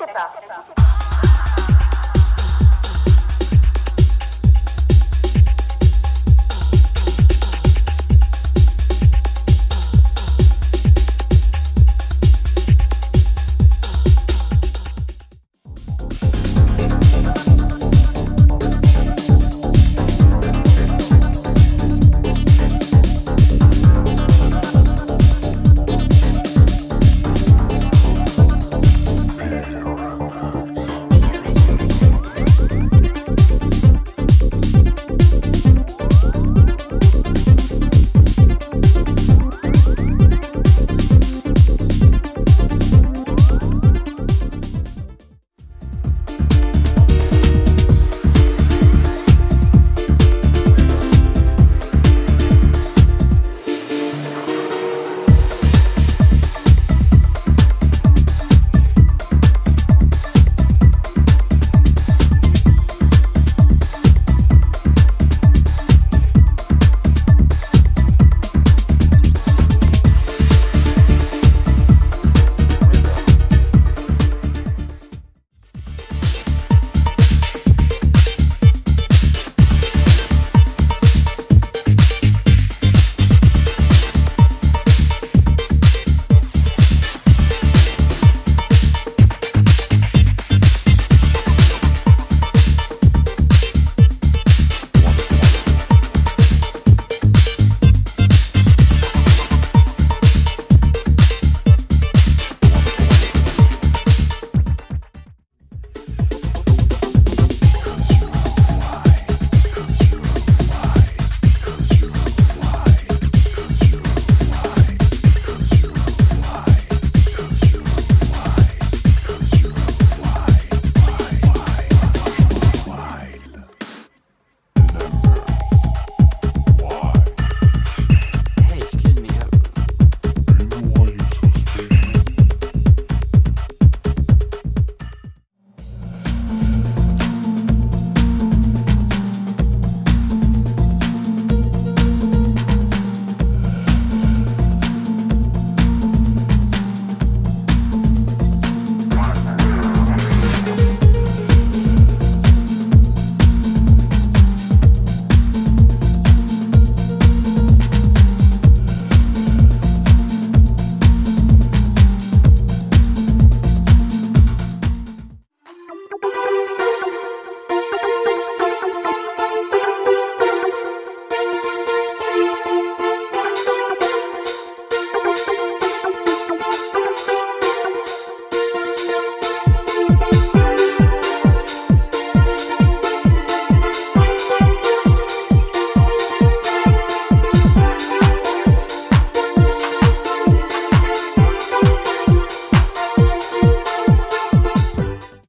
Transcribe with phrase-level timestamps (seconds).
[0.00, 1.29] Vous avez